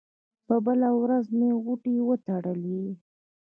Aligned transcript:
په 0.47 0.55
بله 0.65 0.89
ورځ 1.01 1.25
مې 1.37 1.49
غوټې 1.63 1.95
وتړلې. 2.07 2.83